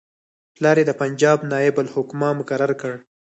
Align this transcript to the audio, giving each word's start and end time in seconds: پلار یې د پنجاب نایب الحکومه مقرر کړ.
پلار 0.55 0.75
یې 0.79 0.85
د 0.87 0.91
پنجاب 1.01 1.37
نایب 1.51 1.75
الحکومه 1.81 2.29
مقرر 2.39 2.71
کړ. 2.81 2.93